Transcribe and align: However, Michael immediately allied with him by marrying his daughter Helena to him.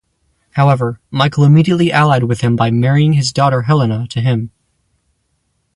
However, 0.53 0.99
Michael 1.11 1.43
immediately 1.43 1.91
allied 1.91 2.23
with 2.23 2.41
him 2.41 2.55
by 2.55 2.71
marrying 2.71 3.13
his 3.13 3.31
daughter 3.31 3.61
Helena 3.61 4.07
to 4.07 4.19
him. 4.19 4.49